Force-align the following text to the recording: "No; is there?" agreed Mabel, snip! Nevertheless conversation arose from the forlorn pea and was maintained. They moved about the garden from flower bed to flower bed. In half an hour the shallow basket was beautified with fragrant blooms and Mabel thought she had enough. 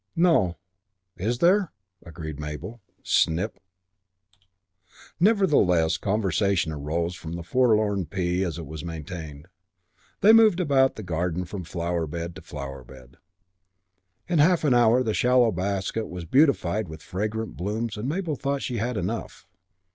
"No; 0.15 0.57
is 1.17 1.37
there?" 1.37 1.71
agreed 2.01 2.39
Mabel, 2.39 2.81
snip! 3.03 3.59
Nevertheless 5.19 5.97
conversation 5.97 6.71
arose 6.71 7.13
from 7.13 7.33
the 7.33 7.43
forlorn 7.43 8.07
pea 8.07 8.43
and 8.43 8.57
was 8.65 8.83
maintained. 8.83 9.47
They 10.21 10.33
moved 10.33 10.59
about 10.59 10.95
the 10.95 11.03
garden 11.03 11.45
from 11.45 11.65
flower 11.65 12.07
bed 12.07 12.33
to 12.37 12.41
flower 12.41 12.83
bed. 12.83 13.17
In 14.27 14.39
half 14.39 14.63
an 14.63 14.73
hour 14.73 15.03
the 15.03 15.13
shallow 15.13 15.51
basket 15.51 16.07
was 16.07 16.25
beautified 16.25 16.87
with 16.87 17.03
fragrant 17.03 17.55
blooms 17.55 17.95
and 17.95 18.09
Mabel 18.09 18.35
thought 18.35 18.63
she 18.63 18.77
had 18.77 18.97
enough. 18.97 19.45